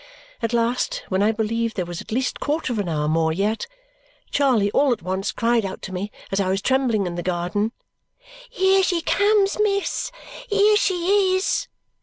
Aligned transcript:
At 0.41 0.51
last, 0.51 1.03
when 1.09 1.21
I 1.21 1.31
believed 1.31 1.75
there 1.75 1.85
was 1.85 2.01
at 2.01 2.11
least 2.11 2.37
a 2.37 2.39
quarter 2.39 2.73
of 2.73 2.79
an 2.79 2.89
hour 2.89 3.07
more 3.07 3.31
yet, 3.31 3.67
Charley 4.31 4.71
all 4.71 4.91
at 4.91 5.03
once 5.03 5.31
cried 5.31 5.63
out 5.63 5.83
to 5.83 5.93
me 5.93 6.09
as 6.31 6.39
I 6.39 6.49
was 6.49 6.59
trembling 6.59 7.05
in 7.05 7.13
the 7.13 7.21
garden, 7.21 7.71
"Here 8.49 8.81
she 8.81 9.01
comes, 9.03 9.59
miss! 9.61 10.11
Here 10.49 10.75
she 10.75 11.35
is!" 11.37 11.67